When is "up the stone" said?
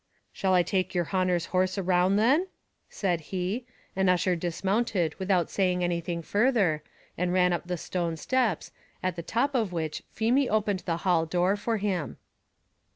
7.53-8.17